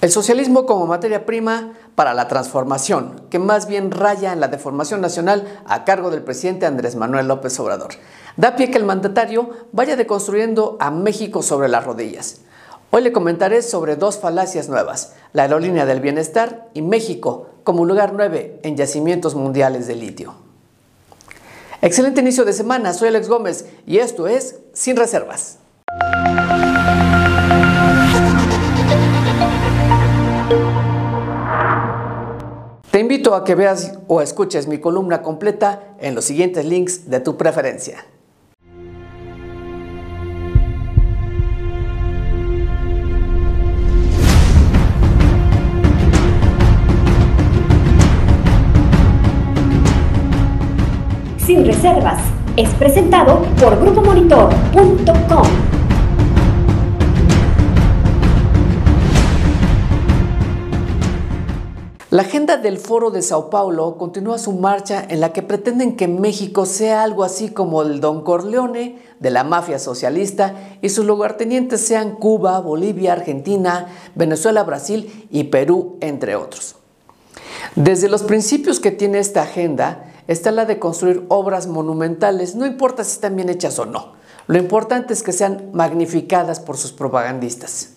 El 0.00 0.12
socialismo 0.12 0.64
como 0.64 0.86
materia 0.86 1.26
prima 1.26 1.72
para 1.96 2.14
la 2.14 2.28
transformación, 2.28 3.20
que 3.30 3.40
más 3.40 3.66
bien 3.66 3.90
raya 3.90 4.32
en 4.32 4.38
la 4.38 4.46
deformación 4.46 5.00
nacional 5.00 5.60
a 5.66 5.84
cargo 5.84 6.10
del 6.10 6.22
presidente 6.22 6.66
Andrés 6.66 6.94
Manuel 6.94 7.26
López 7.26 7.58
Obrador. 7.58 7.90
Da 8.36 8.54
pie 8.54 8.70
que 8.70 8.78
el 8.78 8.84
mandatario 8.84 9.50
vaya 9.72 9.96
deconstruyendo 9.96 10.76
a 10.78 10.92
México 10.92 11.42
sobre 11.42 11.68
las 11.68 11.84
rodillas. 11.84 12.42
Hoy 12.90 13.02
le 13.02 13.12
comentaré 13.12 13.60
sobre 13.60 13.96
dos 13.96 14.18
falacias 14.18 14.68
nuevas, 14.68 15.14
la 15.32 15.42
aerolínea 15.42 15.84
del 15.84 16.00
bienestar 16.00 16.68
y 16.74 16.82
México 16.82 17.48
como 17.64 17.84
lugar 17.84 18.12
9 18.14 18.60
en 18.62 18.76
yacimientos 18.76 19.34
mundiales 19.34 19.88
de 19.88 19.96
litio. 19.96 20.34
Excelente 21.82 22.20
inicio 22.20 22.44
de 22.44 22.52
semana, 22.52 22.94
soy 22.94 23.08
Alex 23.08 23.28
Gómez 23.28 23.66
y 23.84 23.98
esto 23.98 24.28
es 24.28 24.60
Sin 24.72 24.96
Reservas. 24.96 25.58
Te 32.98 33.02
invito 33.02 33.36
a 33.36 33.44
que 33.44 33.54
veas 33.54 33.96
o 34.08 34.20
escuches 34.20 34.66
mi 34.66 34.78
columna 34.78 35.22
completa 35.22 35.94
en 36.00 36.16
los 36.16 36.24
siguientes 36.24 36.64
links 36.64 37.08
de 37.08 37.20
tu 37.20 37.36
preferencia. 37.36 38.04
Sin 51.36 51.64
reservas 51.64 52.20
es 52.56 52.70
presentado 52.70 53.42
por 53.60 53.78
grupomonitor.com. 53.78 55.77
La 62.10 62.22
agenda 62.22 62.56
del 62.56 62.78
Foro 62.78 63.10
de 63.10 63.20
Sao 63.20 63.50
Paulo 63.50 63.98
continúa 63.98 64.38
su 64.38 64.52
marcha 64.52 65.04
en 65.06 65.20
la 65.20 65.34
que 65.34 65.42
pretenden 65.42 65.94
que 65.94 66.08
México 66.08 66.64
sea 66.64 67.02
algo 67.02 67.22
así 67.22 67.50
como 67.50 67.82
el 67.82 68.00
Don 68.00 68.22
Corleone 68.22 68.98
de 69.20 69.30
la 69.30 69.44
mafia 69.44 69.78
socialista 69.78 70.54
y 70.80 70.88
sus 70.88 71.04
lugartenientes 71.04 71.82
sean 71.82 72.12
Cuba, 72.12 72.60
Bolivia, 72.60 73.12
Argentina, 73.12 73.88
Venezuela, 74.14 74.62
Brasil 74.62 75.28
y 75.30 75.44
Perú, 75.44 75.98
entre 76.00 76.34
otros. 76.34 76.76
Desde 77.76 78.08
los 78.08 78.22
principios 78.22 78.80
que 78.80 78.90
tiene 78.90 79.18
esta 79.18 79.42
agenda 79.42 80.10
está 80.28 80.50
la 80.50 80.64
de 80.64 80.78
construir 80.78 81.26
obras 81.28 81.66
monumentales, 81.66 82.54
no 82.54 82.64
importa 82.64 83.04
si 83.04 83.12
están 83.12 83.36
bien 83.36 83.50
hechas 83.50 83.78
o 83.78 83.84
no. 83.84 84.14
Lo 84.46 84.56
importante 84.56 85.12
es 85.12 85.22
que 85.22 85.32
sean 85.32 85.68
magnificadas 85.74 86.58
por 86.58 86.78
sus 86.78 86.92
propagandistas. 86.92 87.90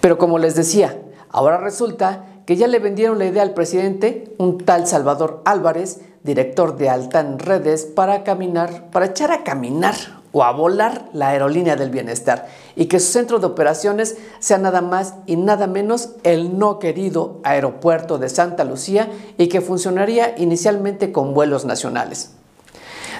Pero 0.00 0.16
como 0.16 0.38
les 0.38 0.54
decía, 0.54 1.02
ahora 1.28 1.58
resulta 1.58 2.28
que 2.46 2.56
ya 2.56 2.66
le 2.66 2.78
vendieron 2.78 3.18
la 3.18 3.26
idea 3.26 3.42
al 3.42 3.54
presidente, 3.54 4.34
un 4.38 4.58
tal 4.58 4.86
Salvador 4.86 5.42
Álvarez, 5.44 6.00
director 6.22 6.76
de 6.76 6.88
Altan 6.88 7.38
Redes, 7.38 7.84
para 7.84 8.24
caminar, 8.24 8.90
para 8.90 9.06
echar 9.06 9.32
a 9.32 9.44
caminar 9.44 9.94
o 10.32 10.42
a 10.42 10.52
volar 10.52 11.08
la 11.12 11.28
aerolínea 11.28 11.76
del 11.76 11.90
bienestar 11.90 12.48
y 12.74 12.86
que 12.86 13.00
su 13.00 13.12
centro 13.12 13.38
de 13.38 13.46
operaciones 13.46 14.16
sea 14.38 14.58
nada 14.58 14.80
más 14.80 15.14
y 15.26 15.36
nada 15.36 15.66
menos 15.66 16.10
el 16.22 16.58
no 16.58 16.78
querido 16.78 17.40
aeropuerto 17.44 18.18
de 18.18 18.28
Santa 18.28 18.64
Lucía 18.64 19.10
y 19.36 19.48
que 19.48 19.60
funcionaría 19.60 20.34
inicialmente 20.38 21.12
con 21.12 21.34
vuelos 21.34 21.64
nacionales. 21.64 22.30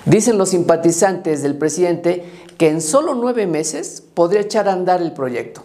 Dicen 0.07 0.39
los 0.39 0.49
simpatizantes 0.49 1.43
del 1.43 1.57
presidente 1.57 2.25
que 2.59 2.71
en 2.71 2.81
solo 2.81 3.15
nueve 3.15 3.47
meses 3.47 4.03
podría 4.15 4.41
echar 4.41 4.69
a 4.69 4.73
andar 4.73 5.03
el 5.03 5.13
proyecto 5.13 5.63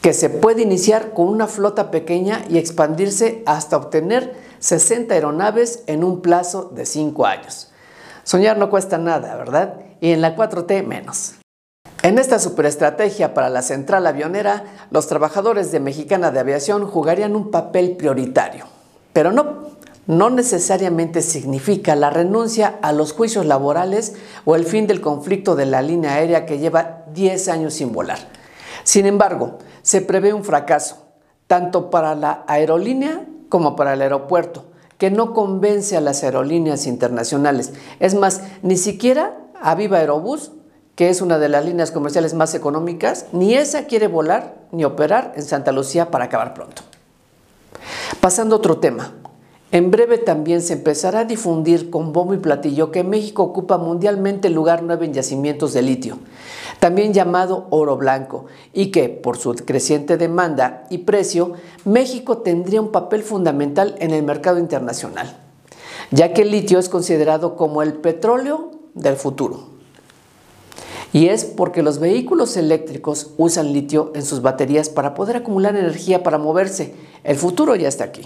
que 0.00 0.14
se 0.14 0.30
puede 0.30 0.62
iniciar 0.62 1.12
con 1.12 1.28
una 1.28 1.46
flota 1.46 1.90
pequeña 1.90 2.44
y 2.48 2.58
expandirse 2.58 3.42
hasta 3.46 3.76
obtener 3.76 4.34
60 4.60 5.12
aeronaves 5.14 5.82
en 5.86 6.04
un 6.04 6.22
plazo 6.22 6.70
de 6.74 6.86
5 6.86 7.26
años. 7.26 7.70
Soñar 8.24 8.56
no 8.56 8.70
cuesta 8.70 8.98
nada, 8.98 9.36
¿verdad? 9.36 9.74
Y 10.00 10.12
en 10.12 10.20
la 10.20 10.36
4T 10.36 10.86
menos. 10.86 11.34
En 12.02 12.18
esta 12.18 12.38
superestrategia 12.38 13.34
para 13.34 13.50
la 13.50 13.60
central 13.60 14.06
avionera, 14.06 14.64
los 14.90 15.06
trabajadores 15.06 15.70
de 15.70 15.80
Mexicana 15.80 16.30
de 16.30 16.40
Aviación 16.40 16.86
jugarían 16.86 17.36
un 17.36 17.50
papel 17.50 17.96
prioritario. 17.96 18.64
Pero 19.12 19.32
no, 19.32 19.70
no 20.06 20.30
necesariamente 20.30 21.20
significa 21.20 21.94
la 21.96 22.08
renuncia 22.08 22.78
a 22.80 22.92
los 22.92 23.12
juicios 23.12 23.44
laborales 23.44 24.14
o 24.46 24.56
el 24.56 24.64
fin 24.64 24.86
del 24.86 25.02
conflicto 25.02 25.56
de 25.56 25.66
la 25.66 25.82
línea 25.82 26.14
aérea 26.14 26.46
que 26.46 26.58
lleva 26.58 27.04
10 27.12 27.48
años 27.48 27.74
sin 27.74 27.92
volar. 27.92 28.39
Sin 28.84 29.06
embargo, 29.06 29.58
se 29.82 30.00
prevé 30.00 30.32
un 30.32 30.44
fracaso, 30.44 31.06
tanto 31.46 31.90
para 31.90 32.14
la 32.14 32.44
aerolínea 32.46 33.26
como 33.48 33.76
para 33.76 33.94
el 33.94 34.02
aeropuerto, 34.02 34.64
que 34.98 35.10
no 35.10 35.32
convence 35.34 35.96
a 35.96 36.00
las 36.00 36.22
aerolíneas 36.22 36.86
internacionales. 36.86 37.72
Es 37.98 38.14
más, 38.14 38.42
ni 38.62 38.76
siquiera 38.76 39.36
a 39.60 39.74
Viva 39.74 39.98
Aerobús, 39.98 40.52
que 40.94 41.08
es 41.08 41.22
una 41.22 41.38
de 41.38 41.48
las 41.48 41.64
líneas 41.64 41.90
comerciales 41.90 42.34
más 42.34 42.54
económicas, 42.54 43.26
ni 43.32 43.54
esa 43.54 43.86
quiere 43.86 44.06
volar 44.06 44.56
ni 44.72 44.84
operar 44.84 45.32
en 45.36 45.42
Santa 45.42 45.72
Lucía 45.72 46.10
para 46.10 46.26
acabar 46.26 46.52
pronto. 46.52 46.82
Pasando 48.20 48.54
a 48.54 48.58
otro 48.58 48.78
tema, 48.78 49.14
en 49.72 49.90
breve 49.90 50.18
también 50.18 50.62
se 50.62 50.74
empezará 50.74 51.20
a 51.20 51.24
difundir 51.24 51.90
con 51.90 52.12
bombo 52.12 52.34
y 52.34 52.38
platillo 52.38 52.90
que 52.90 53.04
México 53.04 53.42
ocupa 53.44 53.78
mundialmente 53.78 54.48
el 54.48 54.54
lugar 54.54 54.82
9 54.82 55.06
en 55.06 55.14
yacimientos 55.14 55.72
de 55.72 55.82
litio, 55.82 56.18
también 56.80 57.12
llamado 57.12 57.66
oro 57.70 57.96
blanco, 57.96 58.46
y 58.72 58.90
que 58.90 59.08
por 59.08 59.36
su 59.36 59.54
creciente 59.54 60.16
demanda 60.16 60.86
y 60.90 60.98
precio, 60.98 61.52
México 61.84 62.38
tendría 62.38 62.80
un 62.80 62.90
papel 62.90 63.22
fundamental 63.22 63.94
en 63.98 64.10
el 64.12 64.24
mercado 64.24 64.58
internacional, 64.58 65.38
ya 66.10 66.32
que 66.32 66.42
el 66.42 66.50
litio 66.50 66.78
es 66.78 66.88
considerado 66.88 67.54
como 67.54 67.82
el 67.82 67.92
petróleo 67.92 68.72
del 68.94 69.16
futuro. 69.16 69.68
Y 71.12 71.28
es 71.28 71.44
porque 71.44 71.82
los 71.82 71.98
vehículos 71.98 72.56
eléctricos 72.56 73.32
usan 73.36 73.72
litio 73.72 74.12
en 74.14 74.22
sus 74.22 74.42
baterías 74.42 74.88
para 74.88 75.14
poder 75.14 75.36
acumular 75.36 75.76
energía 75.76 76.22
para 76.22 76.38
moverse. 76.38 76.94
El 77.24 77.36
futuro 77.36 77.74
ya 77.74 77.88
está 77.88 78.04
aquí. 78.04 78.22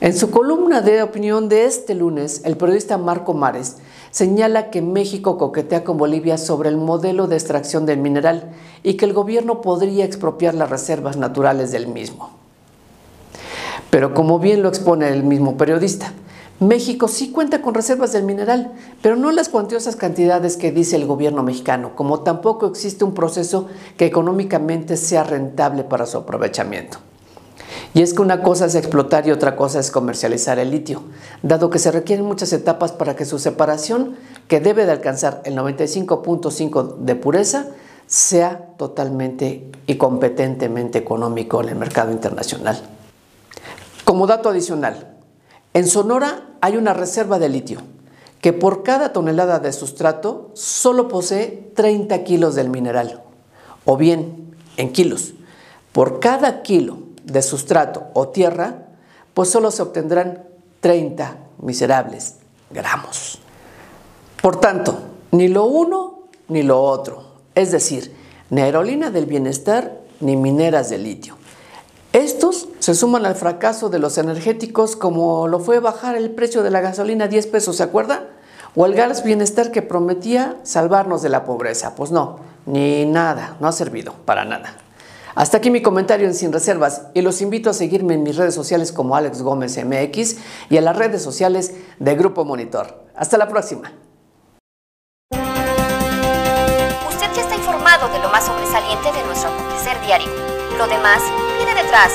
En 0.00 0.12
su 0.12 0.30
columna 0.30 0.80
de 0.80 1.02
opinión 1.02 1.48
de 1.48 1.66
este 1.66 1.94
lunes, 1.94 2.42
el 2.44 2.56
periodista 2.56 2.98
Marco 2.98 3.32
Mares 3.32 3.76
señala 4.10 4.70
que 4.70 4.82
México 4.82 5.38
coquetea 5.38 5.84
con 5.84 5.96
Bolivia 5.96 6.36
sobre 6.36 6.68
el 6.68 6.76
modelo 6.76 7.28
de 7.28 7.36
extracción 7.36 7.86
del 7.86 7.98
mineral 7.98 8.52
y 8.82 8.94
que 8.94 9.04
el 9.04 9.12
gobierno 9.12 9.60
podría 9.62 10.04
expropiar 10.04 10.54
las 10.54 10.68
reservas 10.68 11.16
naturales 11.16 11.70
del 11.70 11.86
mismo. 11.86 12.30
Pero 13.90 14.14
como 14.14 14.40
bien 14.40 14.62
lo 14.62 14.68
expone 14.68 15.08
el 15.08 15.22
mismo 15.22 15.56
periodista, 15.56 16.12
México 16.58 17.06
sí 17.06 17.30
cuenta 17.30 17.62
con 17.62 17.74
reservas 17.74 18.12
del 18.12 18.24
mineral, 18.24 18.72
pero 19.00 19.14
no 19.14 19.30
las 19.30 19.48
cuantiosas 19.48 19.94
cantidades 19.94 20.56
que 20.56 20.72
dice 20.72 20.96
el 20.96 21.06
gobierno 21.06 21.44
mexicano, 21.44 21.92
como 21.94 22.20
tampoco 22.20 22.66
existe 22.66 23.04
un 23.04 23.14
proceso 23.14 23.68
que 23.96 24.06
económicamente 24.06 24.96
sea 24.96 25.22
rentable 25.22 25.84
para 25.84 26.06
su 26.06 26.18
aprovechamiento. 26.18 26.98
Y 27.94 28.02
es 28.02 28.12
que 28.12 28.22
una 28.22 28.42
cosa 28.42 28.66
es 28.66 28.74
explotar 28.74 29.26
y 29.26 29.30
otra 29.30 29.54
cosa 29.54 29.78
es 29.78 29.92
comercializar 29.92 30.58
el 30.58 30.72
litio, 30.72 31.02
dado 31.42 31.70
que 31.70 31.78
se 31.78 31.92
requieren 31.92 32.26
muchas 32.26 32.52
etapas 32.52 32.90
para 32.90 33.14
que 33.14 33.24
su 33.24 33.38
separación, 33.38 34.16
que 34.48 34.58
debe 34.58 34.84
de 34.84 34.90
alcanzar 34.90 35.42
el 35.44 35.56
95.5 35.56 36.96
de 36.96 37.14
pureza, 37.14 37.68
sea 38.08 38.74
totalmente 38.76 39.70
y 39.86 39.94
competentemente 39.94 40.98
económico 40.98 41.62
en 41.62 41.68
el 41.68 41.76
mercado 41.76 42.10
internacional. 42.10 42.82
Como 44.04 44.26
dato 44.26 44.48
adicional, 44.48 45.14
en 45.72 45.86
Sonora 45.86 46.48
hay 46.60 46.76
una 46.76 46.94
reserva 46.94 47.38
de 47.38 47.48
litio 47.48 47.80
que 48.40 48.52
por 48.52 48.82
cada 48.82 49.12
tonelada 49.12 49.60
de 49.60 49.72
sustrato 49.72 50.50
solo 50.54 51.06
posee 51.06 51.70
30 51.76 52.24
kilos 52.24 52.56
del 52.56 52.70
mineral, 52.70 53.22
o 53.84 53.96
bien 53.96 54.54
en 54.76 54.92
kilos. 54.92 55.34
Por 55.92 56.18
cada 56.18 56.62
kilo 56.62 56.98
de 57.24 57.42
sustrato 57.42 58.04
o 58.14 58.28
tierra, 58.28 58.86
pues 59.34 59.50
solo 59.50 59.70
se 59.70 59.82
obtendrán 59.82 60.44
30 60.80 61.36
miserables 61.58 62.36
gramos. 62.70 63.38
Por 64.42 64.60
tanto, 64.60 64.98
ni 65.30 65.48
lo 65.48 65.64
uno 65.64 66.24
ni 66.48 66.62
lo 66.62 66.82
otro, 66.82 67.24
es 67.54 67.72
decir, 67.72 68.14
ni 68.50 68.60
aerolínea 68.60 69.10
del 69.10 69.26
bienestar 69.26 70.00
ni 70.20 70.36
mineras 70.36 70.90
de 70.90 70.98
litio. 70.98 71.36
Estos 72.12 72.68
se 72.78 72.94
suman 72.94 73.26
al 73.26 73.34
fracaso 73.34 73.88
de 73.88 73.98
los 73.98 74.18
energéticos 74.18 74.94
como 74.94 75.48
lo 75.48 75.58
fue 75.58 75.80
bajar 75.80 76.14
el 76.14 76.30
precio 76.30 76.62
de 76.62 76.70
la 76.70 76.80
gasolina 76.80 77.24
a 77.24 77.28
10 77.28 77.46
pesos, 77.48 77.76
¿se 77.76 77.82
acuerda? 77.82 78.28
O 78.76 78.86
el 78.86 78.94
gas 78.94 79.24
bienestar 79.24 79.72
que 79.72 79.82
prometía 79.82 80.56
salvarnos 80.62 81.22
de 81.22 81.28
la 81.28 81.44
pobreza. 81.44 81.94
Pues 81.94 82.10
no, 82.10 82.38
ni 82.66 83.06
nada, 83.06 83.56
no 83.60 83.68
ha 83.68 83.72
servido 83.72 84.12
para 84.24 84.44
nada. 84.44 84.76
Hasta 85.34 85.56
aquí 85.56 85.70
mi 85.70 85.82
comentario 85.82 86.26
en 86.26 86.34
Sin 86.34 86.52
Reservas 86.52 87.08
y 87.12 87.20
los 87.20 87.40
invito 87.42 87.70
a 87.70 87.74
seguirme 87.74 88.14
en 88.14 88.22
mis 88.22 88.36
redes 88.36 88.54
sociales 88.54 88.92
como 88.92 89.16
Alex 89.16 89.42
Gómez 89.42 89.76
MX 89.84 90.36
y 90.70 90.76
en 90.76 90.84
las 90.84 90.96
redes 90.96 91.22
sociales 91.22 91.74
de 91.98 92.14
Grupo 92.14 92.44
Monitor. 92.44 93.04
Hasta 93.16 93.36
la 93.36 93.48
próxima. 93.48 93.92
Usted 97.08 97.26
ya 97.34 97.42
está 97.42 97.56
informado 97.56 98.08
de 98.12 98.20
lo 98.20 98.28
más 98.28 98.44
sobresaliente 98.44 99.12
de 99.12 99.24
nuestro 99.26 99.50
acontecer 99.50 100.00
diario. 100.06 100.28
Lo 100.78 100.86
demás 100.86 101.20
viene 101.58 101.74
detrás. 101.82 102.12